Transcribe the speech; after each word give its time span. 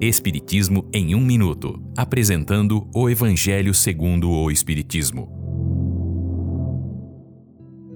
Espiritismo 0.00 0.88
em 0.92 1.12
um 1.16 1.20
minuto, 1.20 1.82
apresentando 1.96 2.88
o 2.94 3.10
Evangelho 3.10 3.74
segundo 3.74 4.30
o 4.30 4.48
Espiritismo. 4.48 5.28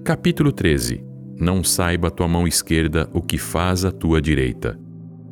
Capítulo 0.03 0.51
13. 0.51 1.01
Não 1.39 1.63
saiba 1.63 2.11
tua 2.11 2.27
mão 2.27 2.45
esquerda 2.45 3.09
o 3.13 3.21
que 3.21 3.37
faz 3.37 3.85
a 3.85 3.91
tua 3.91 4.21
direita. 4.21 4.77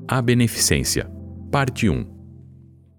A 0.07 0.21
beneficência. 0.21 1.11
Parte 1.52 1.89
1. 1.89 2.05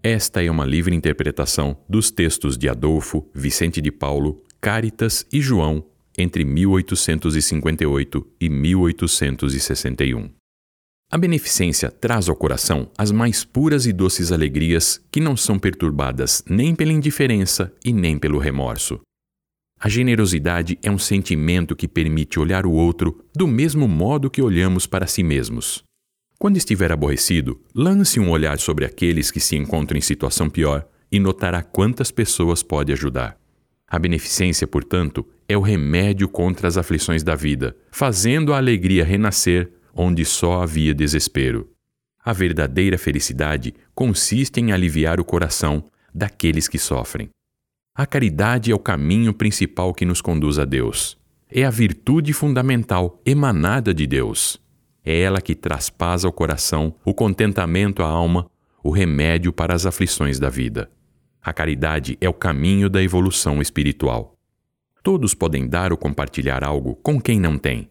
Esta 0.03 0.45
é 0.45 0.51
uma 0.51 0.67
livre 0.67 0.95
interpretação 0.95 1.75
dos 1.89 2.11
textos 2.11 2.59
de 2.59 2.69
Adolfo, 2.69 3.27
Vicente 3.35 3.81
de 3.81 3.91
Paulo, 3.91 4.43
Cáritas 4.61 5.25
e 5.33 5.41
João 5.41 5.83
entre 6.19 6.45
1858 6.45 8.27
e 8.39 8.51
1861. 8.51 10.42
A 11.15 11.19
beneficência 11.19 11.91
traz 11.91 12.31
ao 12.31 12.35
coração 12.35 12.91
as 12.97 13.13
mais 13.13 13.45
puras 13.45 13.85
e 13.85 13.93
doces 13.93 14.33
alegrias 14.33 14.99
que 15.13 15.21
não 15.21 15.37
são 15.37 15.59
perturbadas 15.59 16.43
nem 16.49 16.75
pela 16.75 16.91
indiferença 16.91 17.71
e 17.85 17.93
nem 17.93 18.19
pelo 18.19 18.39
remorso. 18.39 18.99
A 19.79 19.91
generosidade 19.91 20.79
é 20.83 20.91
um 20.91 20.97
sentimento 20.97 21.77
que 21.77 21.87
permite 21.87 22.41
olhar 22.41 22.65
o 22.65 22.73
outro 22.73 23.23
do 23.37 23.47
mesmo 23.47 23.87
modo 23.87 24.31
que 24.31 24.41
olhamos 24.41 24.87
para 24.87 25.07
si 25.07 25.23
mesmos. 25.23 25.85
Quando 26.39 26.57
estiver 26.57 26.91
aborrecido, 26.91 27.61
lance 27.75 28.19
um 28.19 28.31
olhar 28.31 28.59
sobre 28.59 28.87
aqueles 28.87 29.31
que 29.31 29.39
se 29.39 29.55
encontram 29.55 29.99
em 29.99 30.01
situação 30.01 30.49
pior 30.49 30.89
e 31.11 31.21
notará 31.21 31.63
quantas 31.63 32.11
pessoas 32.11 32.63
pode 32.63 32.91
ajudar. 32.91 33.37
A 33.87 33.99
beneficência, 33.99 34.67
portanto, 34.67 35.29
é 35.47 35.59
o 35.59 35.61
remédio 35.61 36.27
contra 36.27 36.67
as 36.67 36.79
aflições 36.79 37.23
da 37.23 37.35
vida, 37.35 37.77
fazendo 37.91 38.55
a 38.55 38.57
alegria 38.57 39.05
renascer 39.05 39.71
onde 39.95 40.25
só 40.25 40.63
havia 40.63 40.95
desespero. 40.95 41.71
A 42.25 42.33
verdadeira 42.33 42.97
felicidade 42.97 43.75
consiste 43.95 44.61
em 44.61 44.73
aliviar 44.73 45.19
o 45.21 45.25
coração 45.25 45.85
daqueles 46.15 46.69
que 46.69 46.79
sofrem. 46.79 47.29
A 47.95 48.07
caridade 48.07 48.71
é 48.71 48.75
o 48.75 48.79
caminho 48.79 49.35
principal 49.35 49.93
que 49.93 50.05
nos 50.05 50.21
conduz 50.21 50.59
a 50.59 50.65
Deus. 50.65 51.19
É 51.51 51.65
a 51.65 51.71
virtude 51.71 52.33
fundamental 52.33 53.21
emanada 53.27 53.93
de 53.93 54.07
Deus. 54.07 54.59
É 55.05 55.21
ela 55.21 55.43
que 55.43 55.55
traz 55.55 55.91
paz 55.91 56.25
ao 56.25 56.33
coração, 56.33 56.95
o 57.05 57.13
contentamento 57.13 58.03
à 58.03 58.07
alma, 58.07 58.49
o 58.83 58.91
remédio 58.91 59.53
para 59.53 59.75
as 59.75 59.85
aflições 59.85 60.39
da 60.39 60.49
vida. 60.49 60.91
A 61.43 61.53
caridade 61.53 62.17
é 62.21 62.29
o 62.29 62.33
caminho 62.33 62.89
da 62.89 63.03
evolução 63.03 63.61
espiritual. 63.61 64.39
Todos 65.03 65.35
podem 65.35 65.67
dar 65.67 65.91
ou 65.91 65.99
compartilhar 65.99 66.63
algo 66.63 66.95
com 66.97 67.21
quem 67.21 67.41
não 67.41 67.59
tem. 67.59 67.91